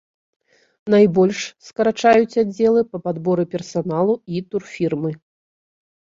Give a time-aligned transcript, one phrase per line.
[0.93, 5.11] Найбольш скарачаюць аддзелы па падборы персаналу і турфірмы.